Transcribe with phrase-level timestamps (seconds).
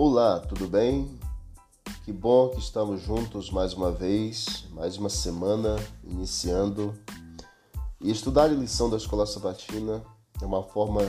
[0.00, 1.18] Olá, tudo bem?
[2.04, 5.74] Que bom que estamos juntos mais uma vez, mais uma semana
[6.04, 6.96] iniciando.
[8.00, 10.00] E estudar a lição da escola sabatina
[10.40, 11.00] é uma forma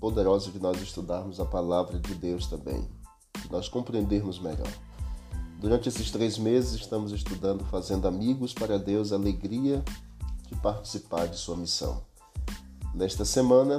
[0.00, 2.90] poderosa de nós estudarmos a palavra de Deus também,
[3.40, 4.72] de nós compreendermos melhor.
[5.60, 9.84] Durante esses três meses estamos estudando Fazendo Amigos para Deus, a alegria
[10.48, 12.02] de participar de sua missão.
[12.92, 13.76] Nesta semana,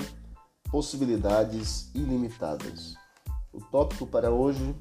[0.72, 3.02] possibilidades ilimitadas.
[3.53, 4.75] O tópico para hoje,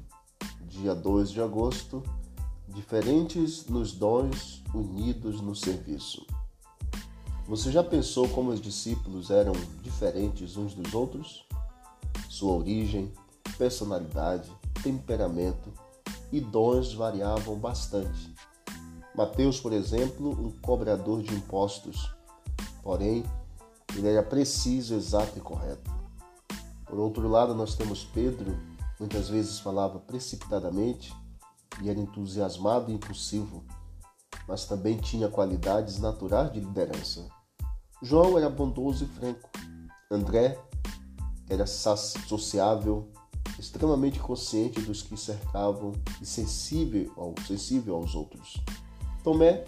[0.67, 2.01] dia 2 de agosto,
[2.67, 6.25] diferentes nos dons, unidos no serviço.
[7.47, 11.45] Você já pensou como os discípulos eram diferentes uns dos outros?
[12.27, 13.13] Sua origem,
[13.59, 14.51] personalidade,
[14.81, 15.71] temperamento
[16.31, 18.33] e dons variavam bastante.
[19.15, 22.11] Mateus, por exemplo, um cobrador de impostos,
[22.81, 23.23] porém,
[23.95, 26.02] ele era preciso, exato e correto.
[26.93, 28.55] Por outro lado, nós temos Pedro,
[28.99, 31.11] muitas vezes falava precipitadamente
[31.81, 33.63] e era entusiasmado e impulsivo,
[34.47, 37.27] mas também tinha qualidades naturais de liderança.
[37.99, 39.49] João era bondoso e franco.
[40.11, 40.55] André
[41.49, 43.11] era sociável,
[43.57, 47.11] extremamente consciente dos que cercavam e sensível,
[47.47, 48.63] sensível aos outros.
[49.23, 49.65] Tomé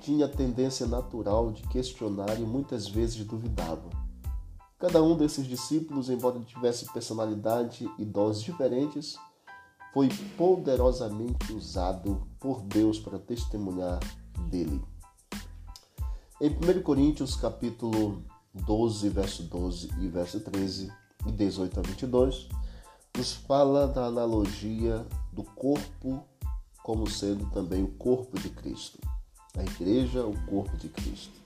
[0.00, 3.90] tinha a tendência natural de questionar e muitas vezes duvidava.
[4.82, 9.16] Cada um desses discípulos, embora tivesse personalidade e dons diferentes,
[9.94, 14.00] foi poderosamente usado por Deus para testemunhar
[14.50, 14.82] dele.
[16.40, 20.92] Em 1 Coríntios capítulo 12, verso 12 e verso 13
[21.28, 22.48] e 18 a 22,
[23.16, 26.26] nos fala da analogia do corpo
[26.82, 28.98] como sendo também o corpo de Cristo.
[29.56, 31.41] A igreja, o corpo de Cristo.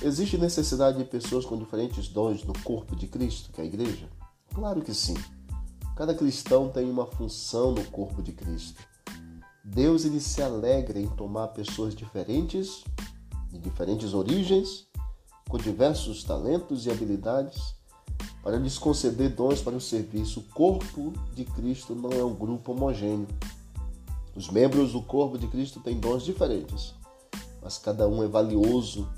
[0.00, 4.08] Existe necessidade de pessoas com diferentes dons no corpo de Cristo, que é a igreja?
[4.54, 5.16] Claro que sim.
[5.96, 8.80] Cada cristão tem uma função no corpo de Cristo.
[9.64, 12.84] Deus ele se alegra em tomar pessoas diferentes,
[13.50, 14.86] de diferentes origens,
[15.48, 17.74] com diversos talentos e habilidades,
[18.40, 20.38] para lhes conceder dons para o serviço.
[20.38, 23.26] O corpo de Cristo não é um grupo homogêneo.
[24.36, 26.94] Os membros do corpo de Cristo têm dons diferentes,
[27.60, 29.08] mas cada um é valioso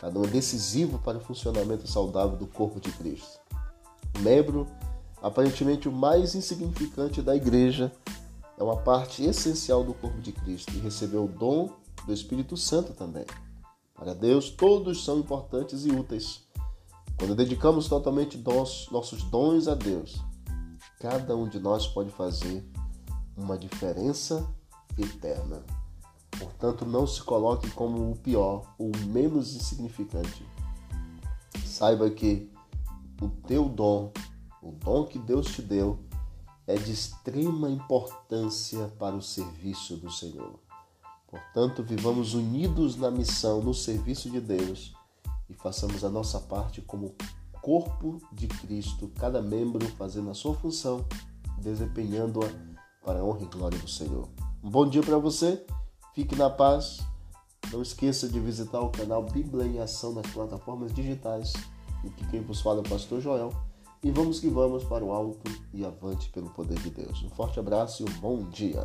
[0.00, 3.40] Cada um é decisivo para o funcionamento saudável do corpo de Cristo.
[4.16, 4.66] O membro,
[5.20, 7.92] aparentemente o mais insignificante da igreja,
[8.56, 11.70] é uma parte essencial do corpo de Cristo e recebeu o dom
[12.06, 13.26] do Espírito Santo também.
[13.94, 16.46] Para Deus, todos são importantes e úteis.
[17.18, 18.38] Quando dedicamos totalmente
[18.92, 20.20] nossos dons a Deus,
[21.00, 22.64] cada um de nós pode fazer
[23.36, 24.48] uma diferença
[24.96, 25.64] eterna.
[26.38, 30.46] Portanto, não se coloque como o pior ou menos insignificante.
[31.64, 32.50] Saiba que
[33.20, 34.12] o teu dom,
[34.62, 35.98] o dom que Deus te deu,
[36.66, 40.58] é de extrema importância para o serviço do Senhor.
[41.26, 44.94] Portanto, vivamos unidos na missão, no serviço de Deus
[45.48, 47.14] e façamos a nossa parte como
[47.62, 51.04] corpo de Cristo, cada membro fazendo a sua função,
[51.58, 52.48] desempenhando-a
[53.04, 54.28] para a honra e glória do Senhor.
[54.62, 55.64] Um bom dia para você
[56.18, 56.98] Fique na paz.
[57.72, 61.52] Não esqueça de visitar o canal Bíblia em Ação nas plataformas digitais.
[62.02, 63.52] O que quem vos fala é o Pastor Joel.
[64.02, 67.22] E vamos que vamos para o alto e avante pelo poder de Deus.
[67.22, 68.84] Um forte abraço e um bom dia.